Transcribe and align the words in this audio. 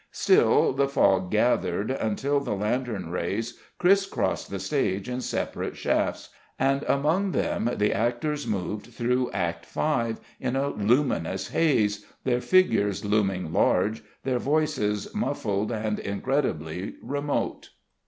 Still 0.11 0.73
the 0.73 0.87
fog 0.87 1.29
gathered, 1.29 1.91
until 1.91 2.39
the 2.39 2.55
lantern 2.55 3.11
rays 3.11 3.59
criss 3.77 4.07
crossed 4.07 4.49
the 4.49 4.57
stage 4.57 5.07
in 5.07 5.21
separate 5.21 5.77
shafts, 5.77 6.29
and 6.57 6.81
among 6.87 7.33
them 7.33 7.69
the 7.75 7.93
actors 7.93 8.47
moved 8.47 8.87
through 8.87 9.29
Act 9.31 9.67
V. 9.67 10.15
in 10.39 10.55
a 10.55 10.69
luminous 10.69 11.49
haze, 11.49 12.03
their 12.23 12.41
figures 12.41 13.05
looming 13.05 13.53
large, 13.53 14.01
their 14.23 14.39
voices 14.39 15.07
muffled 15.13 15.71
and 15.71 15.99
incredibly 15.99 16.95
remote. 17.03 17.69